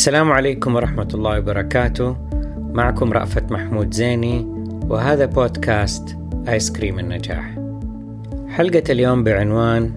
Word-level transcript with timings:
السلام 0.00 0.32
عليكم 0.32 0.74
ورحمة 0.74 1.08
الله 1.14 1.38
وبركاته. 1.38 2.16
معكم 2.72 3.12
رأفت 3.12 3.52
محمود 3.52 3.94
زيني 3.94 4.46
وهذا 4.88 5.26
بودكاست 5.26 6.16
آيس 6.48 6.72
كريم 6.72 6.98
النجاح. 6.98 7.54
حلقة 8.48 8.82
اليوم 8.90 9.24
بعنوان 9.24 9.92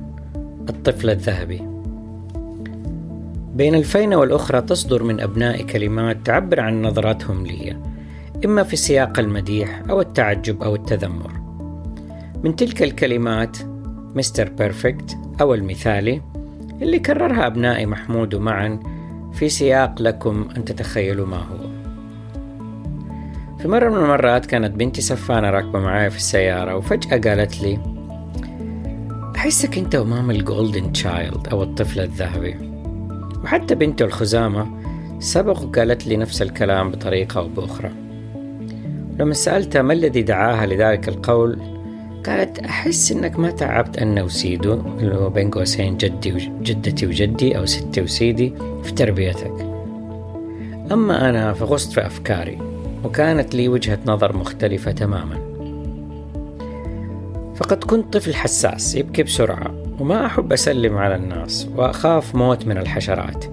الطفل 0.70 1.10
الذهبي. 1.10 1.62
بين 3.56 3.76
الفينة 3.76 4.16
والأخرى 4.16 4.62
تصدر 4.62 5.04
من 5.04 5.20
أبنائي 5.22 5.64
كلمات 5.64 6.18
تعبر 6.26 6.60
عن 6.60 6.82
نظراتهم 6.82 7.46
لي 7.46 7.78
إما 8.46 8.64
في 8.64 8.76
سياق 8.76 9.20
المديح 9.20 9.82
أو 9.90 10.02
التعجب 10.02 10.64
أو 10.64 10.76
التذمر. 10.76 11.32
من 12.44 12.56
تلك 12.56 12.84
الكلمات 12.84 13.58
Mister 14.16 14.50
Perfect 14.50 15.18
أو 15.42 15.54
المثالي 15.54 16.22
اللي 16.82 17.00
كررها 17.00 17.48
أبنائي 17.48 17.86
محمود 17.86 18.36
معا 18.36 18.93
في 19.34 19.50
سياق 19.50 20.02
لكم 20.02 20.48
أن 20.58 20.66
تتخيلوا 20.66 21.28
ما 21.28 21.38
هو. 21.38 21.84
في 23.60 23.68
مرة 23.68 23.90
من 23.90 23.98
المرات 23.98 24.46
كانت 24.46 24.76
بنتي 24.76 25.02
سفانة 25.02 25.50
راكبة 25.50 25.80
معايا 25.80 26.10
في 26.10 26.18
السيارة 26.18 26.76
وفجأة 26.76 27.18
قالت 27.18 27.62
لي 27.62 27.80
أحسك 29.36 29.78
أنت 29.78 29.96
وماما 29.96 30.34
ال 30.34 30.42
golden 30.42 30.92
child 30.92 31.48
أو 31.48 31.64
الطفل 31.64 32.00
الذهبي. 32.00 32.56
وحتى 33.44 33.76
بنتي 33.76 34.04
الخزامى 34.04 34.68
سبق 35.20 35.62
وقالت 35.62 36.08
لي 36.08 36.18
نفس 36.18 36.42
الكلام 36.42 36.92
بطريقة 36.92 37.40
أو 37.40 37.48
بأخرى. 37.48 37.92
لما 39.20 39.34
سألتها 39.34 39.82
ما 39.82 39.94
الذي 39.94 40.22
دعاها 40.22 40.66
لذلك 40.66 41.10
القول 41.10 41.73
قالت 42.26 42.60
أحس 42.60 43.12
إنك 43.12 43.40
ما 43.40 43.52
تعبت 43.52 43.98
أنا 43.98 44.24
وسيدو 44.24 44.74
اللي 44.74 45.16
هو 45.16 45.30
بين 45.30 45.52
قوسين 45.52 45.98
جدي 45.98 46.34
وجدتي 46.34 47.06
وجدي 47.06 47.58
أو 47.58 47.66
ستي 47.66 48.02
وسيدي 48.02 48.54
في 48.84 48.92
تربيتك. 48.92 49.54
أما 50.92 51.30
أنا 51.30 51.54
فغصت 51.54 51.92
في 51.92 52.06
أفكاري 52.06 52.60
وكانت 53.04 53.56
لي 53.56 53.68
وجهة 53.68 54.00
نظر 54.06 54.38
مختلفة 54.38 54.92
تماما. 54.92 55.54
فقد 57.56 57.84
كنت 57.84 58.14
طفل 58.14 58.36
حساس 58.36 58.96
يبكي 58.96 59.24
بسرعة 59.24 59.74
وما 60.00 60.26
أحب 60.26 60.54
أسلم 60.54 60.98
على 60.98 61.16
الناس 61.16 61.68
وأخاف 61.76 62.36
موت 62.36 62.68
من 62.68 62.78
الحشرات. 62.78 63.46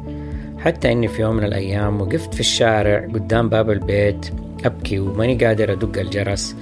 حتى 0.58 0.92
إني 0.92 1.08
في 1.08 1.22
يوم 1.22 1.36
من 1.36 1.44
الأيام 1.44 2.00
وقفت 2.00 2.34
في 2.34 2.40
الشارع 2.40 3.06
قدام 3.14 3.48
باب 3.48 3.70
البيت 3.70 4.26
أبكي 4.64 4.98
وماني 4.98 5.44
قادر 5.44 5.72
أدق 5.72 6.00
الجرس 6.00 6.56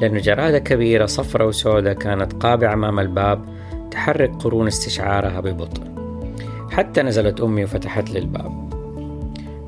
لأن 0.00 0.18
جرادة 0.18 0.58
كبيرة 0.58 1.06
صفرة 1.06 1.46
وسوداء 1.46 1.92
كانت 1.92 2.32
قابعة 2.32 2.74
أمام 2.74 2.98
الباب 2.98 3.44
تحرك 3.90 4.34
قرون 4.34 4.66
استشعارها 4.66 5.40
ببطء. 5.40 5.82
حتى 6.70 7.02
نزلت 7.02 7.40
أمي 7.40 7.64
وفتحت 7.64 8.10
لي 8.10 8.18
الباب. 8.18 8.70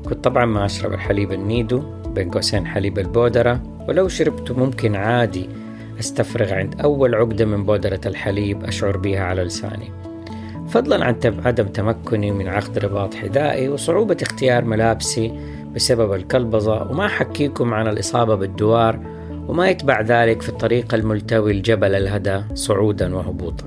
كنت 0.05 0.23
طبعا 0.23 0.45
ما 0.45 0.65
أشرب 0.65 0.93
الحليب 0.93 1.31
النيدو 1.31 1.83
بين 2.07 2.31
قوسين 2.31 2.67
حليب 2.67 2.99
البودرة 2.99 3.61
ولو 3.87 4.07
شربته 4.07 4.53
ممكن 4.59 4.95
عادي 4.95 5.49
أستفرغ 5.99 6.53
عند 6.53 6.81
أول 6.81 7.15
عقدة 7.15 7.45
من 7.45 7.63
بودرة 7.63 8.01
الحليب 8.05 8.63
أشعر 8.63 8.97
بها 8.97 9.23
على 9.23 9.43
لساني. 9.43 9.91
فضلا 10.69 11.05
عن 11.05 11.15
عدم 11.45 11.67
تمكني 11.67 12.31
من 12.31 12.47
عقد 12.47 12.77
رباط 12.77 13.13
حذائي 13.13 13.69
وصعوبة 13.69 14.17
اختيار 14.21 14.65
ملابسي 14.65 15.39
بسبب 15.75 16.13
الكلبظة 16.13 16.91
وما 16.91 17.07
حكيكم 17.07 17.73
عن 17.73 17.87
الإصابة 17.87 18.35
بالدوار 18.35 19.12
وما 19.47 19.69
يتبع 19.69 20.01
ذلك 20.01 20.41
في 20.41 20.49
الطريق 20.49 20.93
الملتوي 20.93 21.51
الجبل 21.51 21.95
الهدى 21.95 22.41
صعودا 22.53 23.15
وهبوطا. 23.15 23.65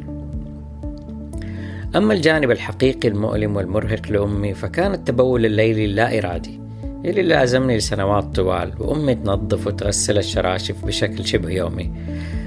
أما 1.97 2.15
الجانب 2.15 2.51
الحقيقي 2.51 3.09
المؤلم 3.09 3.57
والمرهق 3.57 4.11
لأمي 4.11 4.55
فكان 4.55 4.95
التبول 4.95 5.47
الليلي 5.47 5.85
اللا 5.85 6.19
إرادي 6.19 6.61
اللي 7.05 7.23
لازمني 7.23 7.77
لسنوات 7.77 8.25
طوال 8.25 8.73
وأمي 8.79 9.15
تنظف 9.15 9.67
وتغسل 9.67 10.19
الشراشف 10.19 10.85
بشكل 10.85 11.27
شبه 11.27 11.51
يومي. 11.51 11.93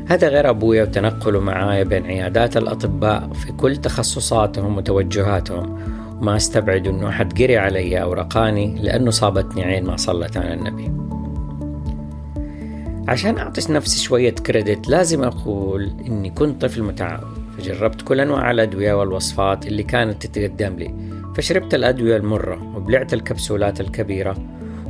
هذا 0.08 0.28
غير 0.28 0.50
أبويا 0.50 0.84
وتنقله 0.84 1.40
معايا 1.40 1.84
بين 1.84 2.06
عيادات 2.06 2.58
الأطباء 2.58 3.30
في 3.34 3.52
كل 3.52 3.76
تخصصاتهم 3.78 4.78
وتوجهاتهم. 4.78 5.80
وما 6.22 6.36
أستبعد 6.36 6.88
أنه 6.88 7.10
أحد 7.10 7.42
قري 7.42 7.58
علي 7.58 8.02
أو 8.02 8.14
رقاني 8.14 8.80
لأنه 8.82 9.12
صابتني 9.12 9.64
عين 9.64 9.86
ما 9.86 9.98
صلت 9.98 10.38
على 10.38 10.54
النبي. 10.54 10.92
عشان 13.10 13.38
أعطي 13.38 13.74
نفسي 13.74 14.00
شوية 14.00 14.30
كريدت 14.30 14.90
لازم 14.90 15.24
أقول 15.24 15.92
إني 16.08 16.30
كنت 16.30 16.62
طفل 16.62 16.84
متعاون 16.84 17.54
فجربت 17.58 18.02
كل 18.02 18.20
أنواع 18.20 18.52
الأدوية 18.52 18.94
والوصفات 18.94 19.68
اللي 19.68 19.84
كانت 19.84 20.26
تتقدم 20.26 20.76
لي 20.76 20.94
فشربت 21.36 21.74
الأدوية 21.74 22.18
المرة 22.18 22.76
وبلعت 22.76 23.14
الكبسولات 23.14 23.82
الكبيرة 23.82 24.38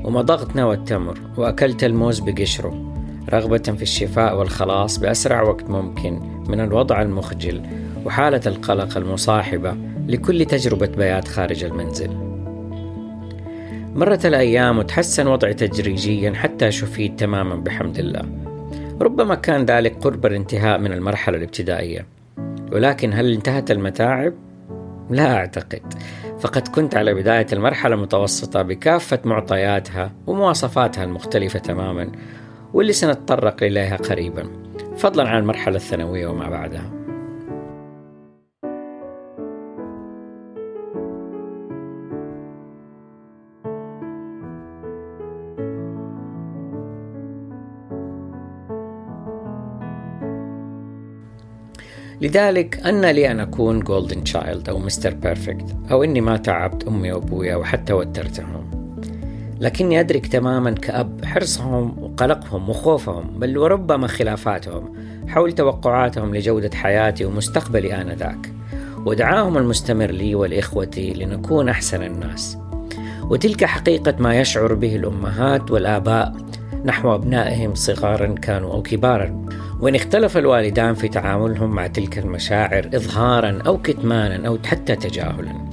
ومضغت 0.03 0.55
نوى 0.55 0.75
التمر 0.75 1.19
وأكلت 1.37 1.83
الموز 1.83 2.19
بقشره 2.19 2.93
رغبة 3.29 3.57
في 3.57 3.81
الشفاء 3.81 4.37
والخلاص 4.37 4.97
بأسرع 4.97 5.41
وقت 5.41 5.69
ممكن 5.69 6.19
من 6.47 6.59
الوضع 6.59 7.01
المخجل 7.01 7.61
وحالة 8.05 8.41
القلق 8.45 8.97
المصاحبة 8.97 9.77
لكل 10.07 10.45
تجربة 10.45 10.87
بيات 10.87 11.27
خارج 11.27 11.63
المنزل. 11.63 12.28
مرت 13.99 14.25
الأيام 14.25 14.77
وتحسن 14.77 15.27
وضعي 15.27 15.53
تدريجيا 15.53 16.33
حتى 16.33 16.71
شفيت 16.71 17.19
تماما 17.19 17.55
بحمد 17.55 17.99
الله. 17.99 18.25
ربما 19.01 19.35
كان 19.35 19.65
ذلك 19.65 19.95
قرب 20.01 20.25
الانتهاء 20.25 20.79
من 20.79 20.93
المرحلة 20.93 21.37
الابتدائية. 21.37 22.05
ولكن 22.71 23.13
هل 23.13 23.33
انتهت 23.33 23.71
المتاعب؟ 23.71 24.33
لا 25.09 25.35
أعتقد. 25.35 25.93
فقد 26.39 26.67
كنت 26.67 26.95
على 26.95 27.13
بداية 27.13 27.47
المرحلة 27.53 27.95
المتوسطة 27.95 28.61
بكافة 28.61 29.19
معطياتها 29.25 30.11
ومواصفاتها 30.27 31.03
المختلفة 31.03 31.59
تماما 31.59 32.11
واللي 32.73 32.93
سنتطرق 32.93 33.63
إليها 33.63 33.95
قريبا 33.95 34.49
فضلا 34.97 35.29
عن 35.29 35.37
المرحلة 35.37 35.75
الثانوية 35.75 36.27
وما 36.27 36.49
بعدها. 36.49 36.98
لذلك 52.21 52.79
أنى 52.85 53.05
لي 53.05 53.31
أن 53.31 53.39
أكون 53.39 53.79
golden 53.79 54.23
child 54.23 54.69
أو 54.69 54.79
Mister 54.79 55.13
Perfect 55.13 55.75
أو 55.91 56.03
إني 56.03 56.21
ما 56.21 56.37
تعبت 56.37 56.87
أمي 56.87 57.11
وأبويا 57.11 57.55
وحتى 57.55 57.93
ودرتهم 57.93 58.79
لكني 59.59 59.99
أدرك 59.99 60.27
تماما 60.27 60.71
كأب 60.71 61.25
حرصهم 61.25 62.03
وقلقهم 62.03 62.69
وخوفهم 62.69 63.39
بل 63.39 63.57
وربما 63.57 64.07
خلافاتهم 64.07 64.93
حول 65.27 65.51
توقعاتهم 65.51 66.35
لجودة 66.35 66.69
حياتي 66.73 67.25
ومستقبلي 67.25 68.01
آنذاك. 68.01 68.53
ودعاهم 69.05 69.57
المستمر 69.57 70.11
لي 70.11 70.35
ولإخوتي 70.35 71.13
لنكون 71.13 71.69
أحسن 71.69 72.03
الناس. 72.03 72.57
وتلك 73.23 73.65
حقيقة 73.65 74.15
ما 74.19 74.39
يشعر 74.39 74.73
به 74.73 74.95
الأمهات 74.95 75.71
والآباء 75.71 76.35
نحو 76.85 77.15
أبنائهم 77.15 77.75
صغارا 77.75 78.27
كانوا 78.27 78.73
أو 78.73 78.81
كبارا. 78.81 79.45
وإن 79.79 79.95
اختلف 79.95 80.37
الوالدان 80.37 80.93
في 80.93 81.07
تعاملهم 81.07 81.71
مع 81.71 81.87
تلك 81.87 82.17
المشاعر 82.17 82.89
إظهارا 82.95 83.59
أو 83.67 83.81
كتمانا 83.81 84.47
أو 84.47 84.57
حتى 84.65 84.95
تجاهلا 84.95 85.69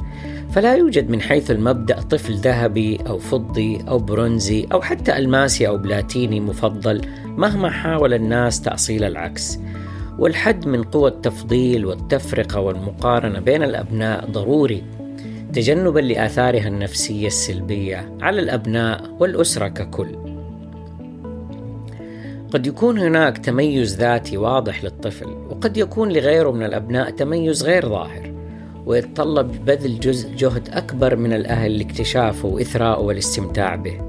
فلا 0.51 0.75
يوجد 0.75 1.11
من 1.11 1.21
حيث 1.21 1.51
المبدأ 1.51 2.01
طفل 2.01 2.35
ذهبي 2.35 2.99
أو 3.07 3.19
فضي 3.19 3.79
أو 3.89 3.99
برونزي 3.99 4.67
أو 4.73 4.83
حتى 4.83 5.19
ألماسي 5.19 5.69
أو 5.69 5.79
بلاتيني 5.79 6.41
مفضل 6.41 7.01
مهما 7.25 7.71
حاول 7.71 8.15
الناس 8.15 8.61
تأصيل 8.61 9.05
العكس. 9.05 9.59
والحد 10.19 10.69
من 10.69 10.83
قوى 10.83 11.11
التفضيل 11.11 11.87
والتفرقة 11.87 12.61
والمقارنة 12.61 13.41
بين 13.41 13.63
الأبناء 13.63 14.31
ضروري. 14.31 14.85
تجنبا 15.53 16.01
لآثارها 16.01 16.69
النفسية 16.69 17.27
السلبية 17.27 18.17
على 18.21 18.41
الأبناء 18.41 19.17
والأسرة 19.21 19.69
ككل. 19.69 20.26
قد 22.53 22.67
يكون 22.67 22.99
هناك 22.99 23.39
تميز 23.39 23.97
ذاتي 23.97 24.37
واضح 24.37 24.85
للطفل 24.85 25.27
وقد 25.51 25.77
يكون 25.77 26.13
لغيره 26.13 26.51
من 26.51 26.63
الأبناء 26.63 27.11
تميز 27.11 27.65
غير 27.65 27.89
ظاهر 27.89 28.33
ويتطلب 28.87 29.65
بذل 29.65 30.01
جزء 30.01 30.35
جهد 30.35 30.69
أكبر 30.73 31.17
من 31.17 31.33
الأهل 31.33 31.79
لاكتشافه 31.79 32.49
وإثراءه 32.49 33.01
والاستمتاع 33.01 33.75
به. 33.75 34.01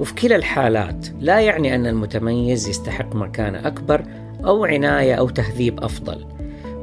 وفي 0.00 0.14
كلا 0.14 0.36
الحالات 0.36 1.06
لا 1.20 1.40
يعني 1.40 1.74
أن 1.74 1.86
المتميز 1.86 2.68
يستحق 2.68 3.14
مكانة 3.16 3.66
أكبر 3.66 4.04
أو 4.44 4.64
عناية 4.64 5.14
أو 5.14 5.28
تهذيب 5.28 5.84
أفضل. 5.84 6.24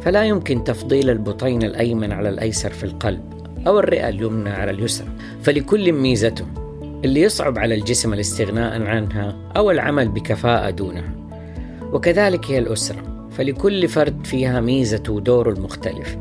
فلا 0.01 0.23
يمكن 0.23 0.63
تفضيل 0.63 1.09
البطين 1.09 1.63
الأيمن 1.63 2.11
على 2.11 2.29
الأيسر 2.29 2.69
في 2.69 2.83
القلب 2.83 3.21
أو 3.67 3.79
الرئة 3.79 4.09
اليمنى 4.09 4.49
على 4.49 4.71
اليسرى. 4.71 5.07
فلكل 5.41 5.91
ميزته 5.91 6.45
اللي 7.03 7.21
يصعب 7.21 7.59
على 7.59 7.75
الجسم 7.75 8.13
الاستغناء 8.13 8.81
عنها 8.83 9.35
أو 9.57 9.71
العمل 9.71 10.09
بكفاءة 10.09 10.69
دونها. 10.69 11.15
وكذلك 11.93 12.51
هي 12.51 12.59
الأسرة 12.59 13.27
فلكل 13.31 13.87
فرد 13.87 14.25
فيها 14.25 14.61
ميزته 14.61 15.13
ودوره 15.13 15.49
المختلف. 15.49 16.17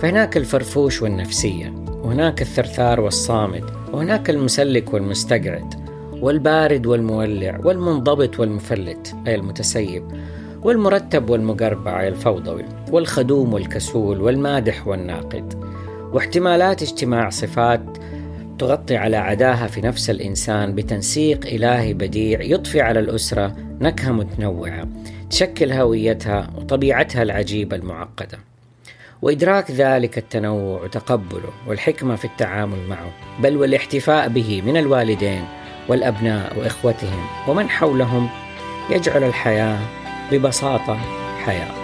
فهناك 0.00 0.36
الفرفوش 0.36 1.02
والنفسية 1.02 1.74
وهناك 1.86 2.42
الثرثار 2.42 3.00
والصامت 3.00 3.64
وهناك 3.92 4.30
المسلك 4.30 4.94
والمستقعد 4.94 5.74
والبارد 6.20 6.86
والمولع 6.86 7.60
والمنضبط 7.64 8.40
والمفلت 8.40 9.14
أي 9.26 9.34
المتسيب 9.34 10.04
والمرتب 10.62 11.30
والمقربع 11.30 12.00
أي 12.00 12.08
الفوضوي 12.08 12.64
والخدوم 12.92 13.54
والكسول 13.54 14.20
والمادح 14.20 14.88
والناقد. 14.88 15.64
واحتمالات 16.12 16.82
اجتماع 16.82 17.30
صفات 17.30 17.98
تغطي 18.58 18.96
على 18.96 19.16
عداها 19.16 19.66
في 19.66 19.80
نفس 19.80 20.10
الإنسان 20.10 20.74
بتنسيق 20.74 21.46
إلهي 21.46 21.94
بديع 21.94 22.42
يضفي 22.42 22.80
على 22.80 23.00
الأسرة 23.00 23.56
نكهة 23.80 24.12
متنوعة 24.12 24.88
تشكل 25.30 25.72
هويتها 25.72 26.50
وطبيعتها 26.56 27.22
العجيبة 27.22 27.76
المعقدة. 27.76 28.38
وإدراك 29.22 29.70
ذلك 29.70 30.18
التنوع 30.18 30.82
وتقبله 30.82 31.50
والحكمة 31.66 32.16
في 32.16 32.24
التعامل 32.24 32.78
معه 32.88 33.10
بل 33.42 33.56
والاحتفاء 33.56 34.28
به 34.28 34.62
من 34.66 34.76
الوالدين 34.76 35.44
والأبناء 35.88 36.58
وإخوتهم 36.58 37.26
ومن 37.48 37.68
حولهم 37.68 38.28
يجعل 38.90 39.24
الحياة 39.24 39.78
ببساطة 40.32 40.98
حياة. 41.44 41.74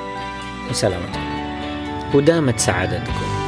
وسلامتكم 0.70 1.20
ودامت 2.14 2.58
سعادتكم. 2.60 3.39